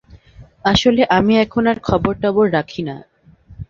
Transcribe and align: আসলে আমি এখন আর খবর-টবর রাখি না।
আসলে 0.65 1.01
আমি 1.17 1.33
এখন 1.37 1.63
আর 1.67 1.77
খবর-টবর 1.79 2.47
রাখি 2.53 2.81
না। 2.83 2.95